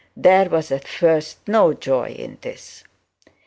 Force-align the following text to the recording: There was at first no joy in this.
There 0.17 0.49
was 0.49 0.71
at 0.71 0.87
first 0.87 1.47
no 1.47 1.73
joy 1.75 2.09
in 2.17 2.39
this. 2.41 2.83